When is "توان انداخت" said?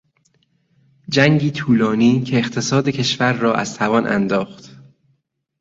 3.77-4.75